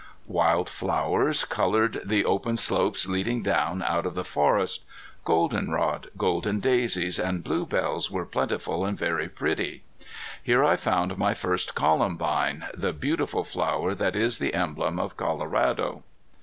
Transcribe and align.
Wild 0.25 0.67
flowers 0.67 1.45
colored 1.45 2.01
the 2.03 2.25
open 2.25 2.57
slopes 2.57 3.07
leading 3.07 3.43
down 3.43 3.83
out 3.83 4.07
of 4.07 4.15
the 4.15 4.23
forest. 4.23 4.83
Golden 5.25 5.69
rod, 5.69 6.09
golden 6.17 6.59
daisies, 6.59 7.19
and 7.19 7.43
bluebells 7.43 8.09
were 8.09 8.25
plentiful 8.25 8.83
and 8.83 8.97
very 8.97 9.29
pretty. 9.29 9.83
Here 10.41 10.65
I 10.65 10.75
found 10.75 11.19
my 11.19 11.35
first 11.35 11.75
columbine, 11.75 12.65
the 12.73 12.93
beautiful 12.93 13.43
flower 13.43 13.93
that 13.93 14.15
is 14.15 14.39
the 14.39 14.55
emblem 14.55 14.97
of 14.99 15.17
Colorado. 15.17 16.01